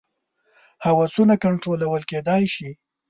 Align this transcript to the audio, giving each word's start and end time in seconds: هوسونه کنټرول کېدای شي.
هوسونه 0.85 1.33
کنټرول 1.43 1.81
کېدای 2.11 2.43
شي. 2.55 2.69